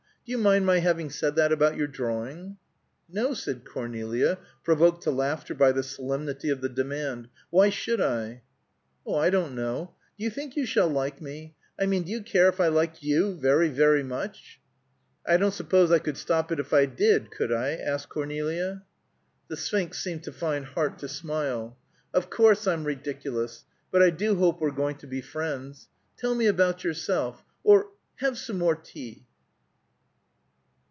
[0.23, 2.55] "Do you mind my having said that about your drawing?"
[3.09, 7.27] "No!" said Cornelia, provoked to laughter by the solemnity of the demand.
[7.49, 8.43] "Why should I?"
[9.05, 9.93] "Oh, I don't know.
[10.17, 11.55] Do you think you shall like me?
[11.77, 14.61] I mean, do you care if I like you very, very much?"
[15.25, 18.83] "I don't suppose I could stop it if I did, could I?" asked Cornelia.
[19.49, 21.77] The Sphinx seemed to find heart to smile.
[22.13, 23.65] "Of course, I'm ridiculous.
[23.91, 25.89] But I do hope we're going to be friends.
[26.15, 27.43] Tell me about yourself.
[27.65, 27.87] Or,
[28.17, 29.25] have some more tea!"